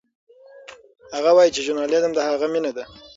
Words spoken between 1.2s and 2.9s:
وایي چې ژورنالیزم د هغه مینه ده.